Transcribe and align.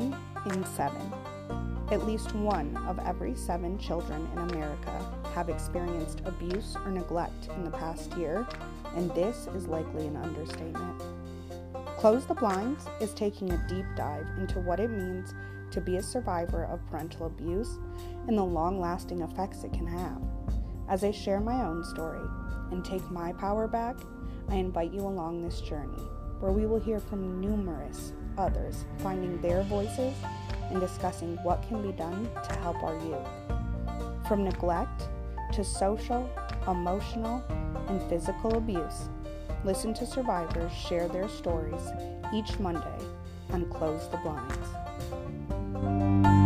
in 0.00 0.64
seven. 0.64 1.12
At 1.90 2.06
least 2.06 2.34
one 2.34 2.76
of 2.86 2.98
every 2.98 3.34
seven 3.34 3.78
children 3.78 4.28
in 4.32 4.38
America 4.38 5.10
have 5.34 5.48
experienced 5.48 6.22
abuse 6.24 6.76
or 6.84 6.90
neglect 6.90 7.48
in 7.54 7.64
the 7.64 7.70
past 7.70 8.16
year, 8.16 8.46
and 8.94 9.10
this 9.14 9.48
is 9.54 9.66
likely 9.66 10.06
an 10.06 10.16
understatement. 10.16 11.02
Close 11.98 12.26
the 12.26 12.34
Blinds 12.34 12.86
is 13.00 13.12
taking 13.14 13.50
a 13.50 13.68
deep 13.68 13.86
dive 13.96 14.26
into 14.38 14.60
what 14.60 14.80
it 14.80 14.90
means 14.90 15.34
to 15.70 15.80
be 15.80 15.96
a 15.96 16.02
survivor 16.02 16.64
of 16.64 16.84
parental 16.90 17.26
abuse 17.26 17.78
and 18.26 18.38
the 18.38 18.44
long 18.44 18.80
lasting 18.80 19.20
effects 19.22 19.64
it 19.64 19.72
can 19.72 19.86
have. 19.86 20.22
As 20.88 21.04
I 21.04 21.10
share 21.10 21.40
my 21.40 21.64
own 21.64 21.84
story 21.84 22.26
and 22.70 22.84
take 22.84 23.10
my 23.10 23.32
power 23.32 23.66
back, 23.66 23.96
I 24.48 24.56
invite 24.56 24.92
you 24.92 25.00
along 25.00 25.42
this 25.42 25.60
journey 25.60 26.02
where 26.40 26.52
we 26.52 26.66
will 26.66 26.80
hear 26.80 27.00
from 27.00 27.40
numerous 27.40 28.12
others 28.38 28.84
finding 28.98 29.40
their 29.40 29.62
voices 29.64 30.14
and 30.70 30.80
discussing 30.80 31.36
what 31.42 31.62
can 31.68 31.82
be 31.82 31.92
done 31.92 32.30
to 32.48 32.56
help 32.58 32.82
our 32.82 32.94
youth. 33.04 34.26
From 34.26 34.44
neglect 34.44 35.08
to 35.52 35.64
social, 35.64 36.30
emotional, 36.66 37.42
and 37.88 38.02
physical 38.08 38.56
abuse, 38.56 39.08
listen 39.64 39.92
to 39.94 40.06
survivors 40.06 40.72
share 40.72 41.08
their 41.08 41.28
stories 41.28 41.82
each 42.34 42.58
Monday 42.58 43.04
on 43.50 43.68
Close 43.70 44.08
the 44.08 44.18
Blinds. 44.18 46.37